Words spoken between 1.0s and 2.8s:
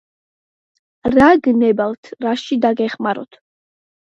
რა გნებავთ რაში